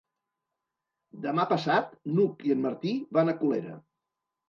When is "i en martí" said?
2.51-2.99